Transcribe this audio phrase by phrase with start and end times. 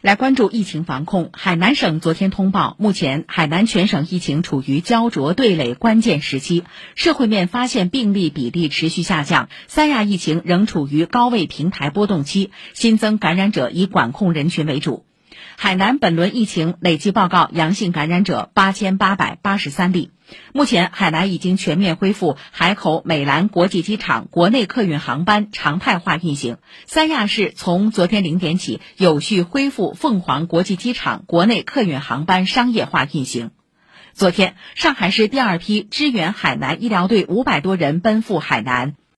[0.00, 6.62] 来关注疫情防控，海南省昨天通报，目前海南全省疫情处于焦灼对垒关键时期，
[6.94, 15.07] 社会面发现病例比例持续下降，三亚疫情仍处于高位平台波动期，新增感染者以管控人群为主。
[15.56, 20.10] 海南本轮疫情累计报告阳性感染者八千八百八十三例。
[20.52, 26.58] 目前，海南已经全面恢复海口美兰国际机场国内客运航班常态化运行。
[26.86, 33.52] 三亚市从昨天零点起有序恢复凤凰国际机场国内客运航班商业化运行。
[34.12, 38.98] 昨天，上海市第二批支援海南医疗队五百多人奔赴海南。